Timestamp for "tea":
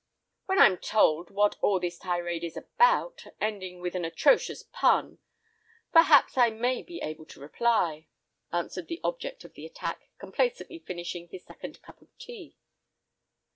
12.17-12.57